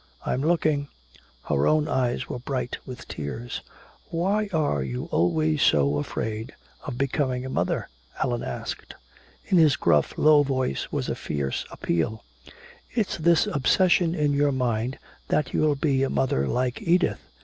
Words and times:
"I'm 0.25 0.41
looking" 0.41 0.87
Her 1.47 1.67
own 1.67 1.87
eyes 1.87 2.27
were 2.27 2.39
bright 2.39 2.75
with 2.87 3.07
tears. 3.07 3.61
"Why 4.09 4.49
are 4.51 4.81
you 4.81 5.05
always 5.11 5.61
so 5.61 5.99
afraid 5.99 6.55
of 6.87 6.97
becoming 6.97 7.45
a 7.45 7.51
mother?" 7.51 7.87
Allan 8.23 8.41
asked. 8.41 8.95
In 9.45 9.59
his 9.59 9.75
gruff 9.75 10.17
low 10.17 10.41
voice 10.41 10.91
was 10.91 11.07
a 11.07 11.13
fierce 11.13 11.65
appeal. 11.69 12.23
"It's 12.91 13.17
this 13.19 13.45
obsession 13.45 14.15
in 14.15 14.33
your 14.33 14.51
mind 14.51 14.97
that 15.27 15.53
you'll 15.53 15.75
be 15.75 16.01
a 16.01 16.09
mother 16.09 16.47
like 16.47 16.81
Edith. 16.81 17.19